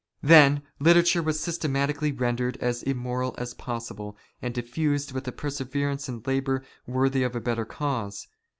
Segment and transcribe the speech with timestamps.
[0.23, 6.25] Then literature was systematically rendered as immoral as possible,, and diffused with a perseverance and
[6.25, 8.27] labour worthy of a better cause.